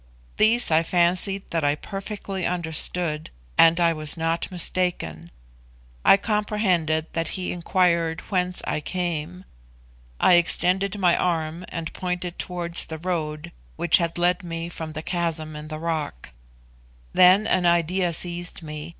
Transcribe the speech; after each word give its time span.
These 0.37 0.71
I 0.71 0.81
fancied 0.81 1.43
that 1.51 1.63
I 1.63 1.75
perfectly 1.75 2.43
understood, 2.43 3.29
and 3.55 3.79
I 3.79 3.93
was 3.93 4.17
not 4.17 4.49
mistaken. 4.49 5.29
I 6.03 6.17
comprehended 6.17 7.05
that 7.13 7.27
he 7.37 7.51
inquired 7.51 8.21
whence 8.31 8.63
I 8.65 8.79
came. 8.81 9.45
I 10.19 10.33
extended 10.41 10.97
my 10.97 11.15
arm, 11.15 11.65
and 11.69 11.93
pointed 11.93 12.39
towards 12.39 12.87
the 12.87 12.97
road 12.97 13.51
which 13.75 13.97
had 13.97 14.17
led 14.17 14.41
me 14.43 14.69
from 14.69 14.93
the 14.93 15.03
chasm 15.03 15.55
in 15.55 15.67
the 15.67 15.77
rock; 15.77 16.31
then 17.13 17.45
an 17.45 17.67
idea 17.67 18.11
seized 18.11 18.63
me. 18.63 18.89